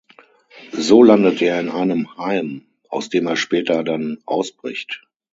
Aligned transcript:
So 0.71 1.01
landet 1.03 1.43
er 1.43 1.59
in 1.59 1.69
einem 1.69 2.17
Heim, 2.17 2.65
aus 2.89 3.09
dem 3.09 3.27
er 3.27 3.35
später 3.35 3.83
dann 3.83 4.17
ausbricht. 4.25 5.05